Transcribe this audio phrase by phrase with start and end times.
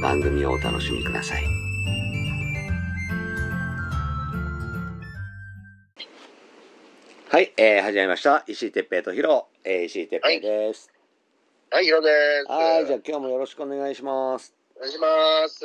[0.00, 1.44] 番組をお楽しみください。
[7.28, 8.42] はい、えー、始まりました。
[8.46, 10.90] 石井哲平とヒロ、えー、石井哲平です。
[11.70, 12.08] はい、ヒロで
[12.46, 12.50] す。
[12.50, 14.54] はい、じゃあ今日もよろしくお願いします。
[14.74, 15.06] お願いしま
[15.46, 15.60] す。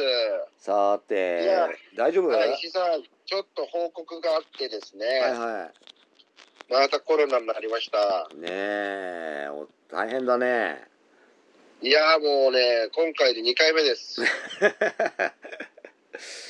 [0.57, 1.49] さて、
[1.95, 5.95] 大丈夫、石井さん、ちょっと報告があってですね、はいはい
[6.67, 8.27] またコロナになりました。
[8.35, 10.94] ねえ、お大変だね。
[11.85, 14.19] いやーもうね、今回で2回目です。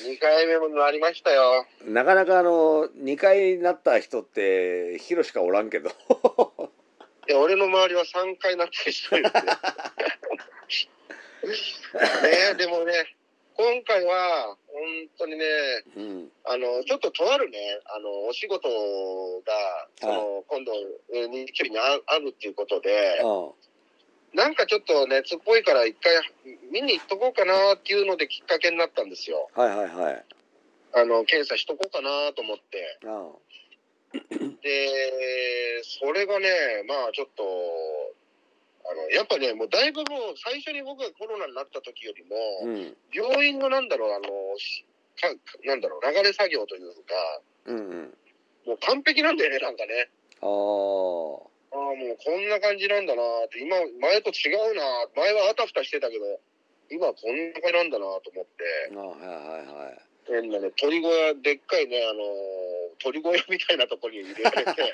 [0.08, 1.66] 2回目もなりましたよ。
[1.84, 5.90] なかなかあの、2回なった人って、ヒロしかおらんけど。
[7.28, 9.40] いや、俺の周りは3回なってる人いるんで。
[12.24, 12.94] ねでもね、
[13.58, 14.84] 今回は、本
[15.18, 15.46] 当にね、
[15.98, 16.32] うん。
[16.46, 18.70] あの、ちょっととあるね、あの、お仕事
[19.42, 20.72] が、その、今度、
[21.12, 23.52] えー日曜日にああるっていうことで、うん。
[24.36, 26.12] なんかちょっと熱っぽいから一回
[26.70, 29.50] 見に行っとこうかなっていうのできっかけになったんですよ。
[29.56, 30.26] はいはいはい。
[30.94, 33.00] あの、検査しとこうかなと思って。
[33.04, 33.10] う
[34.44, 34.60] ん。
[34.60, 36.50] で、それがね、
[36.86, 37.44] まあちょっと、
[38.92, 42.98] あの、やっぱね、もうだいぶもう最初に僕がコロナになった時よりも、うん。
[43.14, 44.84] 病院のなんだろう、あの、し
[45.16, 45.32] か
[45.64, 48.18] なんだろう、流れ作業というか、うんうん。
[48.68, 50.10] もう完璧なんだよね、なんかね。
[50.42, 51.55] ああ。
[51.76, 54.82] ああ、もうこんな感じなんだなって、今、前と違うな
[55.16, 56.40] 前はあたふたしてたけど、
[56.90, 58.64] 今はこんな感じなんだなと思って。
[58.96, 60.00] あはいはいはい。
[60.28, 62.26] 変なね、鳥小屋、でっかいね、あのー
[63.00, 64.94] 鳥小屋みたいなところに入れられて、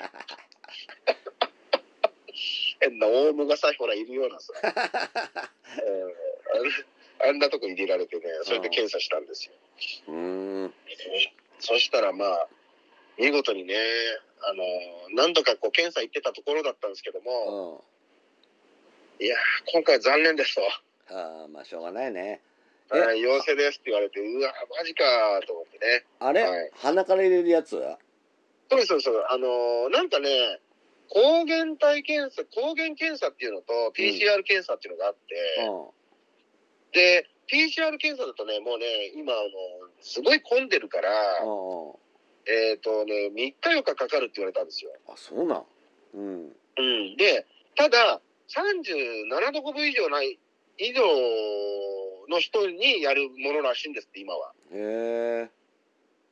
[2.80, 4.52] 変なオウムがさ、ほら、いるようなさ、
[5.78, 6.92] えー
[7.24, 9.52] あんなとこ入れられてね、それで検査したんですよ。
[10.08, 10.74] うーん。
[11.60, 12.48] そしたらまあ、
[13.16, 13.76] 見事にね、
[14.44, 17.84] あのー何度かこう検査行ってたところだったんですけどうも、
[19.20, 19.38] いやー、
[19.72, 20.62] 今回残念ですと。
[20.62, 20.64] ん。
[21.16, 22.40] ああ、まあしょうがないね。
[22.94, 26.04] えはい陽性ですって言われて、うわ、マジかーと思ってね。
[26.18, 27.70] あれ、はい鼻から入れるやつ？
[27.70, 29.10] そうですそうです。
[29.30, 30.60] あのーなんかね、
[31.08, 35.34] 抗原体検査、抗原検査っていうのと PCR 検査っていうのがあって、
[35.68, 35.92] う
[36.92, 39.42] で、PCR 検査だとね、もうね、今、あの、
[40.00, 41.46] すごい混んでるから、ん。
[41.46, 41.94] うんうん。
[42.46, 44.90] えっ、とね、3日4日かかるって言われたんですよ。
[45.08, 45.64] あ、そうなん。
[46.14, 46.56] うん。
[46.78, 47.16] うん。
[47.16, 50.38] で、ただ、37度5分以上ない、
[50.78, 51.02] 以上
[52.28, 54.52] の人にやるものらしいんですって、今は。
[54.72, 55.50] へえ。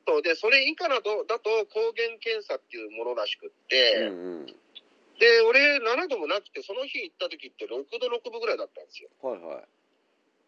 [0.06, 4.46] そうで、それ以下だと、だと抗原検査っていうものらしくって、うんうん。
[4.46, 9.10] で、俺7度もなくて、その日行った時って6度6分ぐらいだったんですよ。
[9.22, 9.64] はいはい。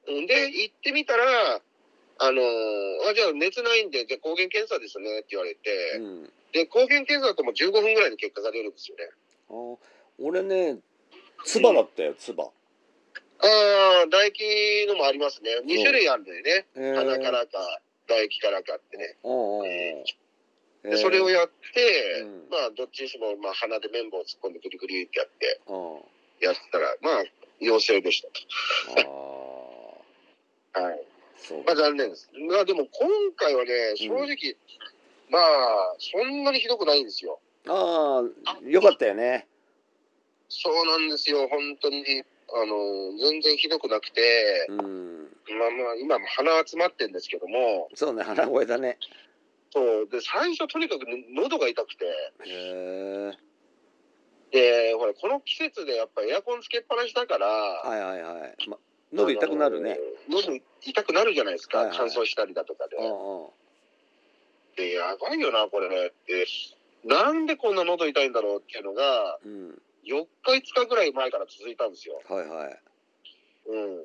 [0.09, 1.61] うんで、行ってみたら、
[2.23, 6.33] あのーあ、じゃあ熱ないんで、じゃあ抗原検査ですねって言われて、うん。
[6.53, 9.11] で、抗原検査だともう15分ぐらいで結果が出るんですよね。
[9.51, 9.53] あ
[10.23, 10.79] 俺ね、
[11.45, 12.39] 唾だったよ、唾。
[12.39, 12.47] あ
[13.43, 15.51] あ、唾液のもありますね。
[15.67, 16.67] 2種類あるんだよね。
[16.95, 19.17] 鼻からか、唾液からかってね。
[19.25, 19.67] うんうん
[20.85, 20.91] うん。
[20.91, 25.95] で、それをやって、うんまあ、どっちにしても、まあ、鼻で綿棒を突っ込んでグリグリってやって、うん。
[26.39, 27.25] やったら、まあ、
[27.59, 28.29] 陽性でした。
[29.03, 30.05] と。
[30.79, 31.12] はい。
[31.67, 32.31] まあ、残念です。
[32.49, 34.57] まあ、でも今回はね、正直、
[35.31, 37.41] まあ、そんなにひどくないんですよ。
[37.69, 39.47] ああ、よかったよね。
[40.49, 42.05] そうなんですよ、本当に。
[42.55, 45.29] あの、全然ひどくなくて、うん。
[45.59, 48.99] まあまあ、今も鼻集まってるんですけども、そうね、鼻声だね。
[49.73, 52.11] そう、で、最初とにかくね喉が痛くて、へ
[52.45, 53.33] え。
[54.51, 58.69] で、ほら、この季節でやっぱりエアコンつけっぱなしだから、はいはいはい。
[58.69, 58.77] ま、
[59.13, 59.99] 喉痛くなるね。
[60.29, 62.97] 喉痛くなるじゃないですか、はいはい乾燥したりだとかで。
[62.97, 63.49] うんうん。
[64.77, 66.47] で、やばいよな、これねって。
[67.05, 69.83] なんでこんな喉痛いんだろうっていうのが、うん。
[70.05, 72.21] 4日、5日ぐらい前から続いたんですよ。
[72.29, 72.79] はいはい。
[73.67, 74.05] うん。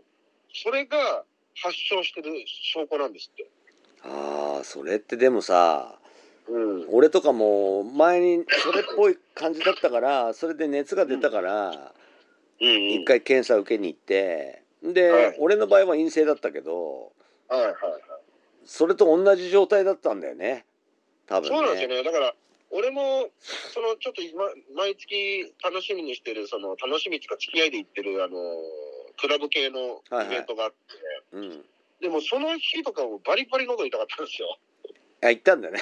[0.54, 1.24] それが、
[1.60, 3.50] 発症してる証拠なんですって。
[4.04, 6.00] ああそれってでもさ
[6.48, 6.88] うん。
[6.92, 11.94] 俺とかも前にそれっぽい感じだったからそれで熱が出たから。
[12.60, 17.12] 一回検査受けに行ってで、はい俺の場合は陰性だったけど
[17.48, 17.74] はいはいはい。
[18.66, 20.66] それと同じ状態だったんだよね
[21.28, 22.04] 多分ねそうなんですよね。
[22.04, 22.34] だから、
[22.70, 23.30] 俺も、
[23.74, 24.44] その、ちょっと今、
[24.76, 28.38] 毎月楽しみにしてる、その、楽しみっていうか、付き合いで行ってる、あの、
[29.20, 30.78] クラブ系のイベントがあって、
[31.34, 31.66] うん
[32.00, 34.60] でも、その日とかもバリバリ喉痛かったんですよ。
[35.24, 35.80] あ行ったんだね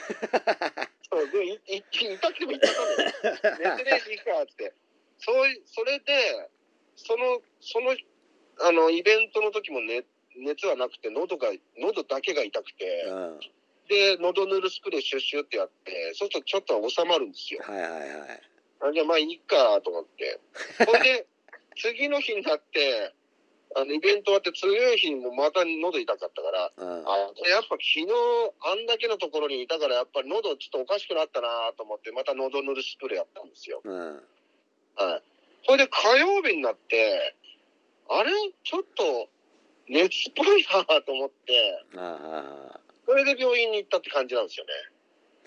[1.11, 3.75] そうで、いい痛くても痛かったんだよ。
[3.77, 4.73] 寝てねえし、いいか、って。
[5.17, 5.31] そ
[5.65, 6.49] それで、
[6.95, 7.97] その、その、
[8.61, 10.05] あの、イベントの時もね、
[10.37, 13.39] 熱はなくて、喉が、喉だけが痛くて、うん
[13.87, 17.61] で、喉塗るスプレーシュッシュってやって、そうするとちょっと収まるんですよ。
[17.63, 18.41] はいはいはい
[18.81, 20.39] あじゃあまあいいかと思って。
[20.85, 21.25] ほんで、
[21.77, 23.13] 次の日になって、
[23.75, 28.07] あの、イベント終わって次の日にもまた喉痛かったから、うんあ、これやっぱ昨日
[28.61, 33.81] あんだけのところにいたからやっぱり喉ちょっとおかしくなったなと思って、また喉塗るスプレーやったんですよ。
[33.83, 34.23] うん
[34.95, 35.23] はい。
[35.65, 37.35] それで火曜日になって、
[38.09, 38.31] あれ？
[38.63, 39.29] ちょっと
[39.87, 44.71] 熱っぽいなと思って、ああそれで病院に行ったって感じなんですよね。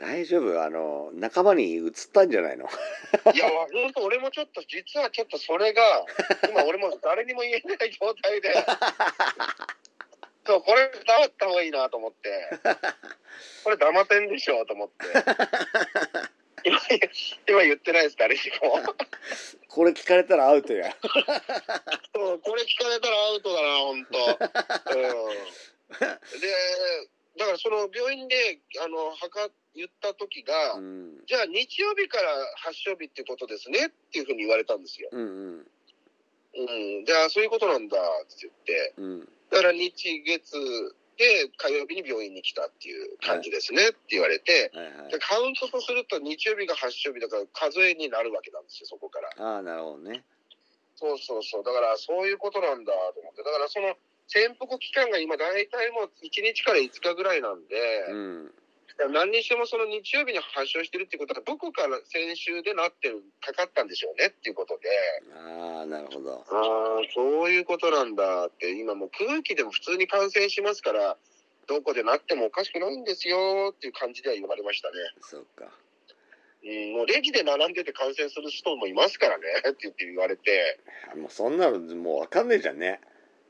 [0.00, 0.62] 大丈夫？
[0.62, 2.66] あの仲間に移ったんじゃないの？
[3.34, 5.82] いや、本当俺もちょっと、実はちょっとそれが、
[6.48, 8.54] 今俺も誰にも言えない状態で、
[10.46, 12.48] そう、これ黙った方がいいなと思って、
[13.64, 14.94] これ黙ってんでしょと思って。
[16.64, 16.78] 今、
[17.48, 18.94] 今言ってないです、誰にも。
[19.68, 20.96] これ聞かれたらアウトや
[22.14, 24.18] そうこれ聞かれたらアウトだな、本当。
[24.18, 25.10] うん。
[26.40, 26.48] で、
[27.36, 35.08] だからその病院で、あの、測、言った時が、うんじゃあ日曜日から発症日ってことですねっていうふうに言われたんですよ。
[35.12, 35.66] うんうん
[36.54, 37.04] うん。
[37.04, 38.94] じゃあそういうことなんだって言って。
[38.96, 49.30] うんだから日月で火曜日に病院に来たっていう感じですねって言われて、はいはいでカウントとすると日曜日が発症日だから数えになるわけなんですよ、そこから。
[49.36, 50.22] ああなるほどね
[50.96, 51.64] そうそうそう。
[51.64, 53.42] だからそういうことなんだと思って。
[53.42, 53.94] だからその
[54.26, 57.76] 潜伏期間が今大体もう1日から5日ぐらいなんで、
[58.10, 58.52] うん
[59.06, 64.88] 何にしてもその日曜日に発症してるっていうことはどこから先週でなってる、かかったんでしょうねっていうことで、
[65.36, 66.34] ああなるほど。
[66.34, 66.44] ああ、
[67.14, 71.16] そういうことなんだって、今もう空気でも普通に感染しますから、
[71.68, 74.94] どこでなってもおかしくないんですよっていう感じでは言われましたね。
[75.20, 75.66] そっか。
[76.64, 80.80] うん、もうレジで並んでて感染する人もいますからねって言って言われて、
[81.16, 83.00] もうそんなのもうわかんねえじゃんね。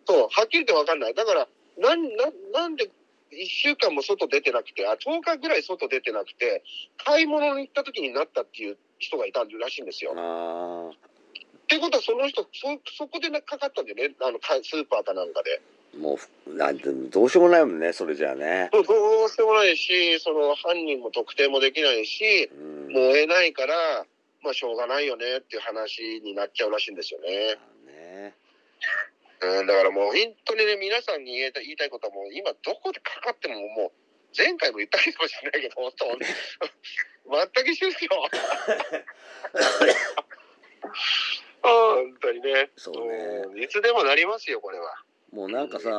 [0.06, 1.14] そう、はっきり言ってわかんない。
[1.14, 1.48] だから、
[1.78, 2.90] なん、ななんで
[3.32, 6.62] 1週間も外出てなくて、あ、10日ぐらい外出てなくて、
[7.04, 10.12] 買い物に行った時になったっていう人がいたらしいんですよ。
[10.16, 14.14] あってことはその人、そ、そこでかかったんだよね。
[14.20, 15.60] あの、かスーパーかなんかで。
[15.60, 24.06] あもうふなんてどうしようもないもんねそれじゃあねどうしようもないし、その犯人も特定もできないし、うんもう追えないから、
[24.42, 27.56] まあしょうがないよねっていう話になっちゃうらしいんですよね。
[27.86, 28.34] ね
[29.40, 33.92] うん、だからもう本当にね、皆さんに言いたいことはもう今どこでかかってももう、
[34.36, 36.06] 前回も言ったかもしれないけど、本当、
[37.54, 38.10] 全く一緒ですよ。
[41.62, 42.70] 本当にね。
[42.76, 45.04] そうねうんいつでもなりますよ、これは。
[45.32, 45.90] もうなんかさ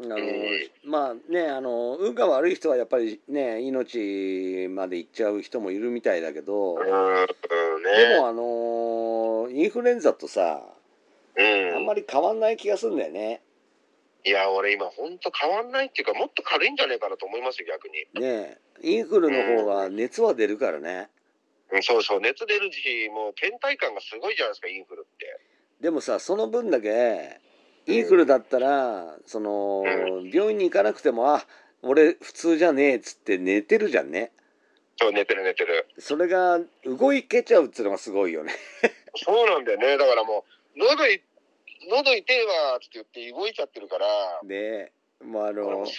[0.00, 6.82] あのえまあねあの運が悪い人はやっぱりね命までいっちゃう人もいるみたいだけどうん、
[7.82, 8.20] でね。
[8.20, 10.62] もあのインフルエンザとさ
[11.38, 13.40] うん、あんまり変わんない気がするんだよね。
[14.24, 18.06] いや、俺今本当変わんないっていうか、もっと軽いんじゃないかなと思いますよ、逆に。
[18.20, 21.08] ねインフルの方が熱は出るからね。
[21.72, 25.40] うん、そうそう、熱出るし、もう倦怠感がすごいじゃないですか、インフルって。
[25.80, 27.40] でもさその分だけ
[27.86, 29.84] インフルだったらその
[30.32, 31.46] 病院に行かなくてもあ
[31.82, 34.32] 俺普通じゃねえっつって寝てるじゃんね。
[35.00, 35.86] そう、寝てる寝てる。
[35.98, 38.52] それが動いけちゃうっていうのがすごいよね。
[39.14, 39.96] そうなんだよね。
[39.96, 41.22] だからもう、喉い、
[41.88, 44.06] 喉痛えわって言って動いちゃってるから、
[44.44, 44.92] で
[45.24, 45.96] もうあ俺もの相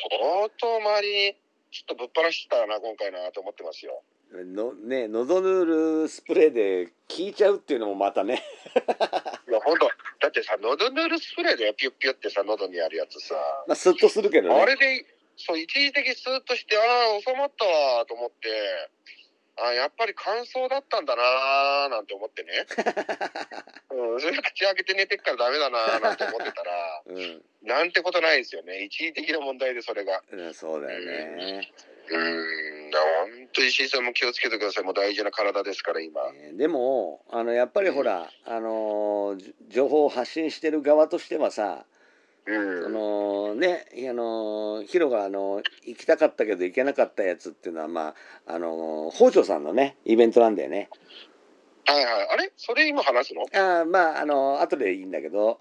[0.57, 1.35] 当周りに
[1.71, 4.03] ちょっとぶっ放したな、今回なと思ってますよ。
[4.31, 8.43] のね喉塗るスプレーで効いちゃうっていうのもまたね。
[9.49, 13.35] いや、本当だってさ、喉塗るスプレーでピュッピュってさ、喉にやるやつさ、
[13.67, 14.61] まあスッとするけどね。
[14.61, 15.05] あれで、
[15.37, 18.49] そう、一時的スーッとして、ああ、収まったわと思って、
[19.61, 22.65] ああ、やっぱり乾燥だったんだなーなんて思ってね。
[23.91, 28.83] うん、それ口開けて寝てっからダメだなーなんて思ってたら、うんなんてことないですよね。
[28.83, 30.23] 一時的な問題で、それが。
[30.31, 31.69] うん、そうだよね。
[32.07, 34.83] うーん、本当石井さんも気をつけてください。
[34.85, 36.21] もう大事な体ですから、今。
[36.33, 41.85] えーでもあのやっぱりほら、あのーじ情報を発信してる側としてはさ
[42.45, 42.83] うん。
[42.83, 48.15] そのねあのヒロがあの行きたかったけど行けなかったやつっていうのはま
[48.47, 50.89] ああの北条さんのねイベントなんだよね
[51.85, 52.27] はいはい。
[52.31, 52.51] あれ？
[52.55, 53.43] それ今話すの？
[53.53, 55.59] あーまああの後でいいんだけど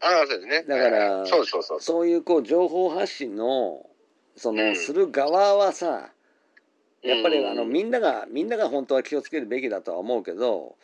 [0.00, 0.62] ああ、そうですね。
[0.68, 1.80] だからそうそうそう。
[1.80, 3.84] そういうこう情報発信の
[4.36, 6.10] その、うんする側はさ
[7.02, 10.76] やっぱりうんあのみんながみんなが本当は気をつけるべきだとは思うけど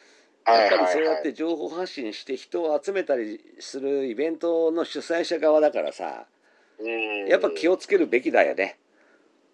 [0.47, 6.27] やっぱりそうやって情報発信して人を集めたりするイベントの主催者側だからさ
[6.79, 7.27] うん。
[7.29, 8.79] やっぱ気をつけるべきだよね。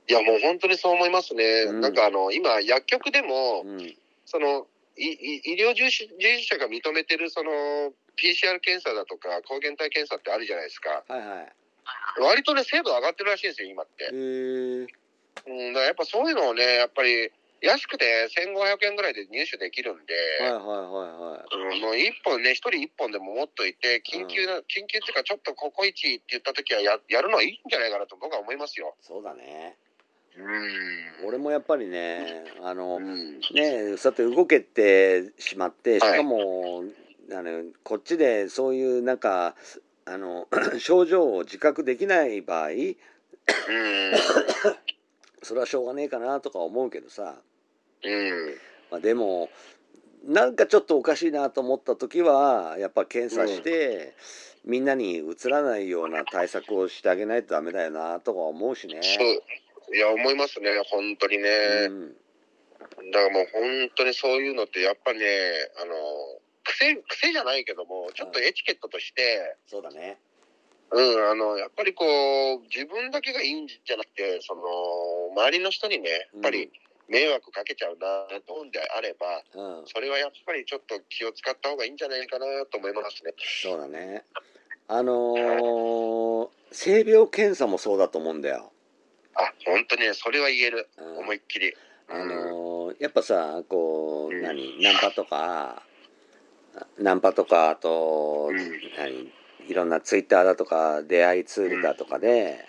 [0.09, 1.81] いやもう本当にそう思いますね、うん。
[1.81, 3.95] なんかあの今薬局でも、うん。
[4.25, 4.67] その
[4.97, 7.51] 医療従事従事者が認めてるその
[8.19, 11.05] PCR 検査だとか抗原体検査ってあるじゃないですか。
[11.09, 11.53] はいはい。
[12.21, 17.31] 割とね精度上がってるらしいんですよ今って、うん、だやっぱそういうのをねやっぱり
[17.63, 21.75] 安くて1500円ぐらいで入手できるんで、はいはいはいはい。
[21.75, 28.95] うんもう一本ね、一人一本でも持っといて、緊急な、緊急っていうか、ちょっとここ一って言った時はや、やるのはいいんじゃないかなと僕は思いますよ。
[29.03, 29.77] そうだね。
[30.37, 31.29] うん。
[31.29, 33.41] 俺もやっぱりねあのうん。
[33.41, 36.85] ねそうやって動けてしまってしはいかも、
[37.33, 39.55] あのこっちでそういうなんか
[40.05, 40.49] あの
[40.79, 42.95] 症状を自覚できない場合うん。
[45.43, 47.50] それはしょうがねえかなとか思うけどさ、うん。
[48.91, 49.51] まあ、でも
[50.25, 54.15] なんかちょっとおかしいなと思った時はやっぱ検査して、
[54.65, 59.01] みんなにうつらないような対策をしてあげないとダメだよなとか思うしね。
[59.03, 59.23] そ
[59.93, 59.97] う。
[59.97, 61.49] いや、思いますね、本当にね。
[61.89, 62.17] うん
[63.13, 65.27] だからもう本当にそういうのって、やっぱりね、
[65.81, 65.95] あの、
[66.65, 70.19] 癖、癖じゃないけども、ちょっとエチケットとして、そうだね。
[70.91, 72.05] うん、あの、やっぱりこ
[72.57, 74.63] う、自分だけがいいんじゃなくて、その、
[75.45, 76.71] 周りの人にね、やっぱり
[77.11, 83.35] 迷惑かけちゃうな、と思うんであれば、うん、それはやっぱりちょっと気を使った方がいいんじゃないかなと思いますね。
[83.63, 84.23] そうだね。
[84.87, 88.71] あのー性病検査もそうだと思うんだよ。
[89.35, 90.89] あ、本当にね、それは言える。
[90.99, 91.75] うん思いっきり。
[92.09, 94.81] あのーやっぱさこううん何？
[94.81, 95.83] ナンパとか
[96.99, 98.57] ナンパとかあと、うん
[98.97, 99.33] 何？
[99.69, 102.65] いろんなツイッターだとか出会いツールだとかで、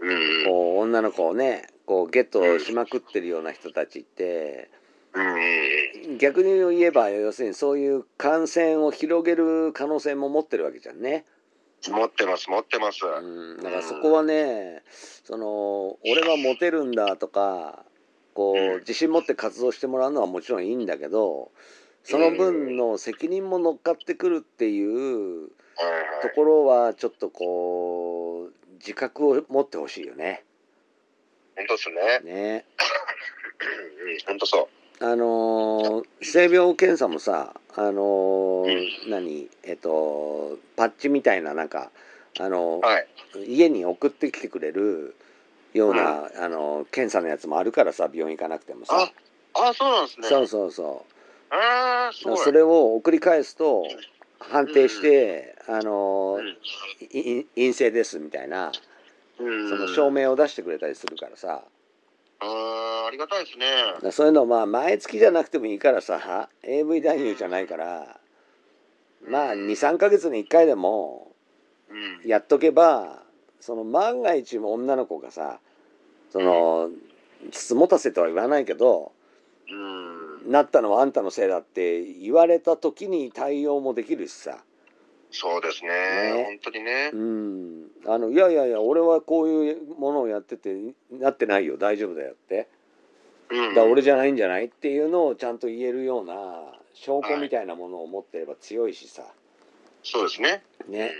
[0.00, 0.46] うん。
[0.46, 4.68] こう女の子をねこうゲットしまくってるような人たちって
[5.14, 6.18] うん。
[6.18, 11.24] 逆に言えば要するにそういう感染を広げる可能性も持ってるわけじゃんね。
[11.88, 13.00] 持ってます、持ってます。
[13.06, 14.82] うん、だからそこはね
[15.24, 17.86] その俺はモテるんだとか
[18.34, 21.52] こううん自信持って活動してもらうのはもちろんいいんだけど
[22.02, 25.50] その分の責任も乗っかってくるっていうはい
[26.20, 26.36] とはい。
[26.36, 30.44] ころはちょっとこう自覚を持ってほしいよね。
[31.58, 32.20] 本当ですね。
[32.24, 32.64] ね
[33.60, 34.68] うん、本当そ
[35.00, 39.48] あのー性病検査もさあのーう何？
[39.64, 41.90] えっとパッチみたいななんか
[42.40, 42.86] あのう。
[42.86, 43.06] はい。
[43.46, 45.14] 家に送ってきてくれる
[45.74, 49.12] ような、あの検査のやつもあるからさ病院行かなくてもさ
[49.54, 50.28] あ、あ、そうなんですね。
[50.28, 51.04] そうそうそ
[51.50, 52.36] ああ、そうう。
[52.38, 53.86] それを送り返すと
[54.38, 56.56] 判定して、あのう
[57.54, 58.72] 陰性ですみたいなうん。
[59.38, 61.62] その証明を出してくれたりするからさ
[62.40, 62.44] あ
[63.04, 64.10] あ、ありがたいですね。
[64.12, 68.18] そういうのまあ毎月じゃなくてもいいからさ AV 男優じゃないから
[69.28, 71.32] まあ23ヶ月に1回でも
[71.88, 72.28] うん。
[72.28, 73.22] やっとけば
[73.60, 75.60] その万が一も女の子がさ
[76.30, 76.90] その
[77.52, 79.12] つもたせとは言わないけど
[79.70, 79.74] う
[80.48, 80.50] ん。
[80.50, 84.58] なったのはあんたのせいだって言われた時に対応もできるしさ
[85.30, 85.88] そうですね。
[85.88, 87.16] ね本当にねう。
[87.16, 90.74] んあのいやいやいや俺はこういうものをやってて
[91.10, 92.68] なってないよ大丈夫だよって
[93.50, 93.74] うん。
[93.74, 96.34] だ俺じゃないんじゃないっていうのをちゃんと言えるような
[96.94, 99.22] 証拠みたいなものを持ってれば強いしさ
[100.02, 100.62] そうですね。
[100.88, 101.12] ね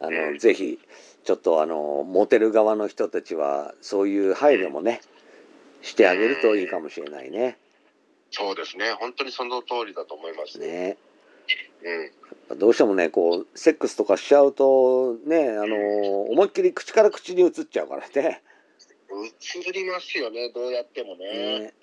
[0.00, 0.78] あうのんぜひ
[1.24, 5.00] ちょっとあのモテる側の人たちはそういう配慮もね
[5.82, 7.58] してあげるといいかもしれないね。
[8.30, 8.92] そうですね。
[8.92, 10.66] 本当にその通りだと思いますね。
[10.66, 10.96] ね
[12.50, 12.58] うん。
[12.58, 18.42] どうしてもねこうセックスとかしちゃうとねあの思いっきり口から口に移っちゃうからね。
[19.12, 20.50] 映りますよね。
[20.52, 21.60] どうやってもね。
[21.60, 21.74] ね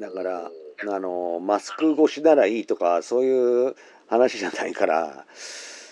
[0.00, 0.50] だから
[0.88, 3.74] あのマスク越しならいいとかそういう
[4.08, 5.24] 話じゃないから。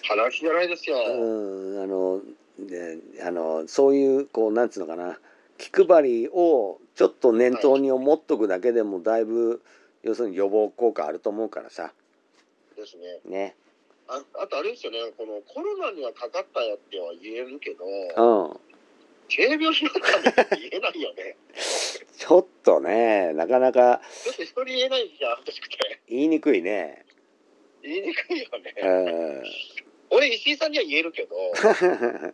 [0.05, 0.97] 話じゃないですよ。
[0.97, 2.21] うんあの
[2.59, 5.19] であのそういうこうなんつうのかな
[5.59, 9.63] 気配りをちょっと念頭に思っとくだけでもだいぶ、
[10.03, 11.93] 要するに予防効果あると思うからさ
[12.83, 13.21] ですね。
[13.25, 13.57] ね
[14.09, 14.99] ああとあれですよね。
[15.17, 18.61] このコロナにはかかったよっては言えるけど、うん
[19.35, 21.37] 軽病になったって言えないよね。
[22.19, 25.79] ちょっとねなかなかだって人に言えないじゃん、私くて。
[26.09, 27.07] 言いにくいね
[27.83, 29.41] 言いにくいようね。
[29.41, 29.43] ん
[30.11, 31.35] 俺、石井さんには言えるけど、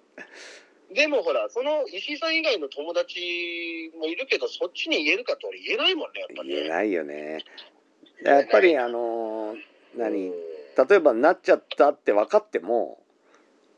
[0.93, 6.55] でもほら、その石井さん以外の友達もいるけど、そっちに言えるかって俺言えないもんね、やっぱり、ね。
[6.57, 7.45] 言えないよね
[8.25, 9.63] やっぱりあのー
[9.97, 10.29] 何？
[10.29, 10.49] うん。
[10.89, 12.99] 例えばなっちゃったって分かっても、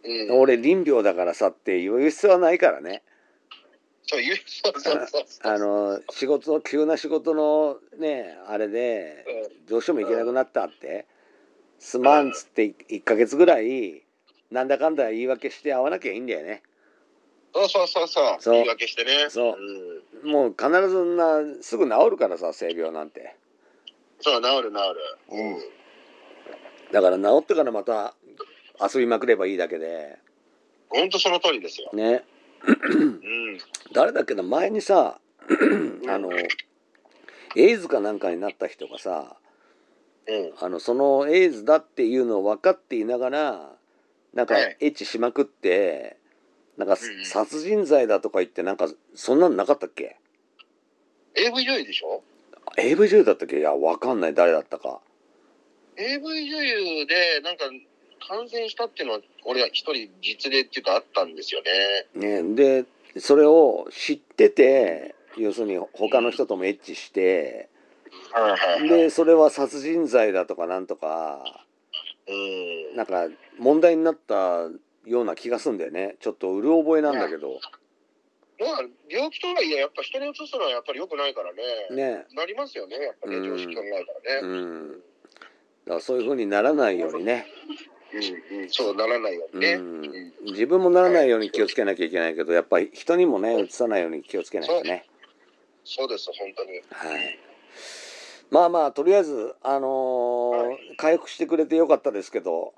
[0.05, 3.03] うん、俺臨病だからさって言う必要はないからね。
[4.03, 5.53] そういう、そうそうそうそう。
[5.53, 9.25] あの仕事急な仕事のねあれで
[9.63, 9.67] うん。
[9.67, 11.07] どうしても行けなくなったって
[11.79, 14.03] すまんっつって1ヶ月ぐらい
[14.51, 16.63] なんだかんだ言い訳して会わなきゃいいんだよね。
[17.55, 18.55] そうそうそうそう。
[18.55, 19.31] 言い訳してね。
[19.31, 19.57] そ
[20.23, 20.27] う。
[20.27, 20.31] ん。
[20.31, 23.37] もう必ずなすぐ治るからさ性病なんて。
[24.21, 24.77] そう、治る治
[25.31, 25.39] る。
[25.39, 25.80] うん
[26.93, 28.15] だから治ってからまた
[28.81, 30.19] 遊びまくればいいだけで。
[30.89, 31.91] 本当その通りですよ。
[31.93, 32.25] ね。
[32.67, 33.59] うん。
[33.93, 35.21] 誰だっけな前にさ
[36.09, 36.31] あの
[37.57, 39.37] エイズかなんかになった人がさ
[40.27, 40.53] うん。
[40.59, 43.73] あのそのエイズだっていうのを分かっていながら
[44.35, 44.77] なんかはい。
[44.81, 46.17] エッチしまくって
[46.77, 47.25] なんかうんうん。
[47.25, 50.17] 殺人罪だとか言ってなんかそんなのなかったっけ
[51.37, 52.23] ？AV 女優でしょ
[52.77, 53.59] ？AV 女優だったっけ？
[53.59, 54.35] いや分かんない。
[54.35, 55.01] 誰だったか
[55.97, 57.65] ?AV 女優で、なんか、
[58.27, 61.63] 感染したっていうのは、俺は一人実例っていうかあったんですよ
[62.15, 62.43] ね。
[62.43, 62.85] ねで
[63.19, 67.69] それを知ってて要するに他の人ともエッチして
[68.33, 68.89] はいはいはい。
[68.89, 71.65] でそれは殺人罪だとかなんとか
[72.29, 72.97] うん。
[72.97, 73.29] なんか
[73.59, 74.69] 問題になった
[75.07, 77.59] ような気がするんだよねちょっとうる覚えなんだけど
[78.61, 81.63] まあ、病気とはいえ、やっぱ人にうつすのはやっぱり良くないからね。
[81.97, 84.49] ねなりますよね、やっぱりね、うん常識考えたらうね。
[84.53, 84.97] んだ
[85.91, 87.47] からそういうふうにならないようにね、
[88.53, 89.73] うん、うん、そうならないようにね。
[89.75, 95.07] うん、自分もならないように気をつけなきゃいけないけどやっぱり人にもねうつさないように気をつけないとね。
[95.85, 96.71] そうです、本当に。
[96.91, 97.39] はい。
[98.51, 102.75] まあまあとりあえずあのーは回復してくれてよかったですけど。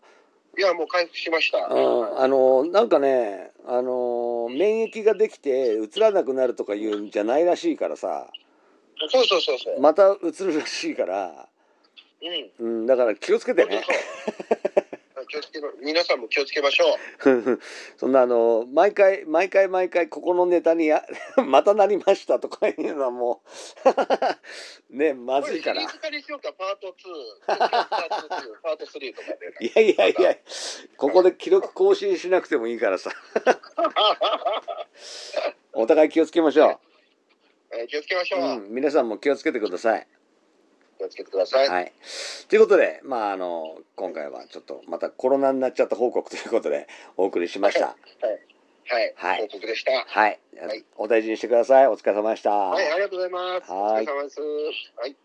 [0.57, 1.59] いや、もう回復しました。
[1.59, 2.19] うん。
[2.19, 8.29] あのなんかねあの免疫ができてうつらなくなるとかいうんじゃないらしいからさ。
[9.09, 9.81] そうそうそうそう。
[9.81, 11.49] またうつるらしいから、
[12.61, 12.81] うん。
[12.81, 13.83] うん、だから気をつけてね。
[15.33, 15.73] 気をつけろ。
[15.83, 16.85] 皆さんも気をつけましょ
[17.25, 17.61] う。
[17.97, 21.07] そんなあの毎回毎回毎回ここのネタにや
[21.47, 23.43] またなりましたとかいうのはも
[24.91, 25.81] う ねまずいから。
[25.83, 25.89] に
[26.23, 29.67] しようか、パート2、パート2、パート3とかで。
[29.67, 30.37] いやいやいや
[30.99, 33.11] ここで記録更新しなくてもいいからさ。
[35.73, 36.79] お互い気をつけましょ
[37.71, 38.45] えー気をつけましょう、う。
[38.45, 40.07] うん、皆さんも気をつけてください
[41.03, 41.69] 気をつけてください。
[41.69, 41.83] はい。
[41.85, 41.93] はい。
[42.49, 46.87] ということで、まあ、あの、今回はちょっとまたコロナになっちゃった報告ということで
[47.17, 47.87] お送りしました。
[47.87, 47.97] はい
[49.41, 49.93] 報告でした。
[49.93, 50.39] はい。
[50.61, 51.89] はいお大事にしてください。
[51.89, 52.51] お疲れ様でした。
[52.51, 53.73] はい、ありがとうございます。
[53.73, 54.41] はいお疲れ様です。
[54.97, 55.17] はい。